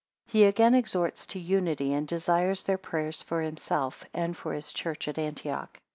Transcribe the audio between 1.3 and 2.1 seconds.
unity, and